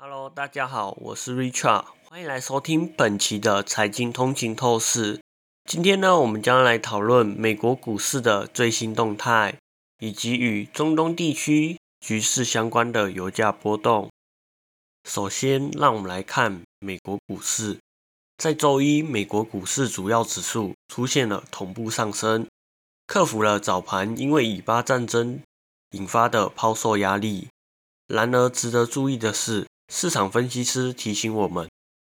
[0.00, 5.20] Hello，大家好，我是 Richard，欢迎来收听本期的财经通勤透视。
[5.64, 9.58] 今天呢，我们将来讨论美国股市的最新动态，
[9.98, 14.08] 以及与中东地区局势相关的油价波动。
[15.02, 17.80] 首先，让我们来看美国股市。
[18.36, 22.46] 在周一，美国股市主要指数出现了同步上升，
[23.08, 25.42] 克服了早盘因为以巴战争
[25.90, 27.48] 引发的抛售压力。
[28.06, 31.68] 然而，值得注意的是，市场分析师提醒我们，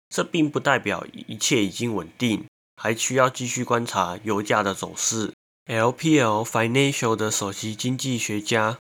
[0.09, 2.45] 这并不代表一切已经稳定，
[2.76, 5.34] 还需要继续观察油价的走势。
[5.66, 8.78] LPL Financial 的首席经济学家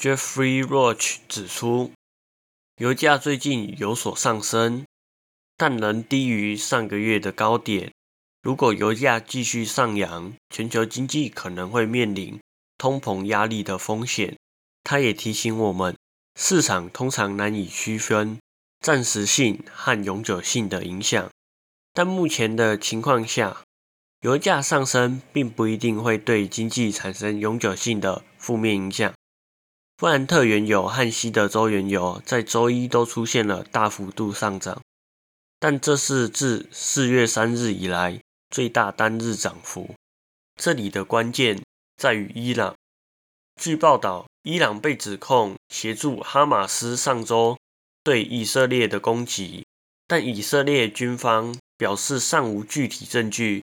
[0.00, 1.92] Jeffrey Roach 指出，
[2.76, 4.84] 油价最近有所上升。
[5.56, 7.92] 但仍低于上个月的高点。
[8.42, 12.40] 如果油价继续上扬，全球经济可能会面临
[12.76, 14.36] 通膨压力的风险。
[14.82, 15.96] 他也提醒我们，
[16.34, 18.38] 市场通常难以区分
[18.80, 21.30] 暂时性和永久性的影响。
[21.92, 23.62] 但目前的情况下，
[24.20, 29.12] 油价上升并不一定会对经济产生永久性的负面影响。
[29.96, 34.80] 布兰特原油和西德州原油在周一都出现了大幅度上涨。
[35.60, 39.94] 但这是自四月三日以来最大单日涨幅。
[40.60, 41.62] 这里的关键
[41.96, 42.73] 在于伊朗。
[43.60, 47.56] 据报道，伊朗被指控协助哈马斯上周
[48.02, 49.64] 对以色列的攻击，
[50.06, 53.62] 但以色列军方表示尚无具体证据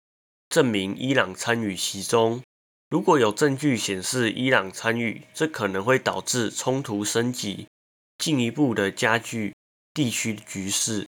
[0.49, 2.43] 证明伊朗参与其中。
[2.91, 7.67] 如果有证据显示伊朗参与，这可能会导致冲突升级，
[8.17, 9.55] 进一步的加剧
[9.93, 11.07] 地区局势。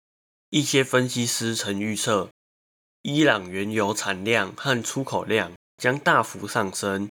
[0.52, 2.30] 一些分析师曾预测，
[3.02, 7.10] 伊朗原油产量和出口量将大幅上升，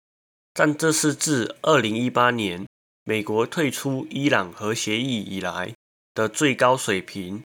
[0.57, 2.65] 但这是自2018年
[3.03, 5.75] 美国退出伊朗核协议以来
[6.15, 7.43] 的最高水平。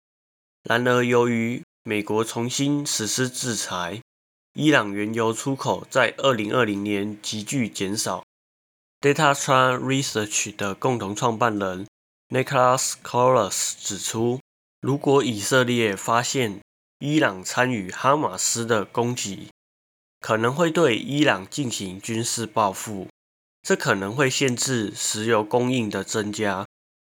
[0.63, 4.01] 然而，由于美国重新实施制裁，
[4.53, 8.23] 伊朗原油出口在2020年急剧减少。
[9.01, 11.85] DataTrust Research 的共同创办人
[12.29, 14.39] Nicholas Colas 指出。
[14.79, 16.61] 如果以色列发现
[16.99, 19.49] 伊朗参与哈马斯的攻击，
[20.21, 23.07] 可能会对伊朗进行军事报复，
[23.63, 26.65] 这可能会限制石油供应的增加。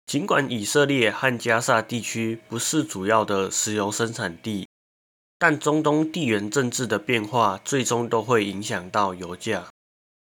[0.07, 4.69] 尽管以色列和加沙地区不是主要的石油生产地，
[5.39, 9.67] 但中东地缘政治的变化最终都会影响到油价。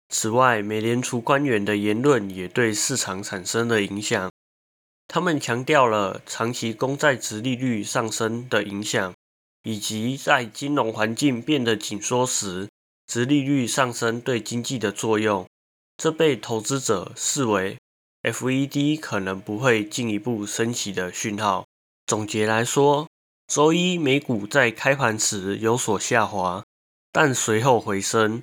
[0.08, 4.30] 此外，美联储官员的言论也对市场产生了影响。
[5.06, 9.12] 他们强调了长期公债值利率上升的影响，
[9.64, 12.68] 以及在金融环境变得紧缩时，
[13.10, 15.44] 值利率上升对经济的作用。
[15.96, 17.76] 这被投资者视为
[18.22, 21.66] FED 可能不会进一步升息的讯号。
[22.06, 23.08] 总结来说，
[23.48, 26.62] 周一美股在开盘时有所下滑，
[27.10, 28.40] 但随后回升。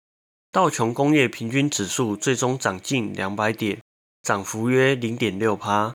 [0.52, 3.80] 道琼工业平均指数最终涨近两百点，
[4.22, 5.94] 涨幅约零点六趴。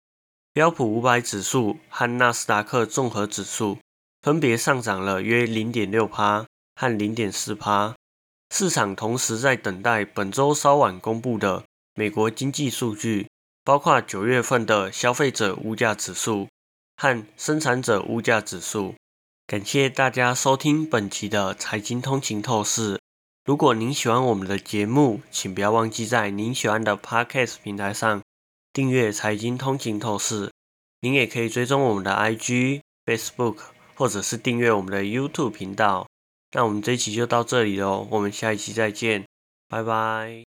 [0.55, 3.77] 标普五百指数和纳斯达克综合指数
[4.23, 7.95] 分别上涨了约零点六帕和零点四帕。
[8.55, 11.65] 市场同时在等待本周稍晚公布的
[11.95, 13.27] 美国经济数据，
[13.65, 16.49] 包括九月份的消费者物价指数
[16.99, 18.95] 和生产者物价指数。
[19.47, 23.01] 感谢大家收听本期的财经通勤透视。
[23.47, 28.21] 如果您喜欢我们的节目，请不要忘记在您喜欢的 Podcast 平台上。
[28.75, 30.51] 订阅财经通勤透视，
[31.01, 33.57] 您也可以追踪我们的 IG、Facebook，
[33.95, 36.07] 或者是订阅我们的 YouTube 频道。
[36.53, 39.27] 那我们这一期就到这里喽，我们下一期再见，
[39.69, 40.52] 拜拜。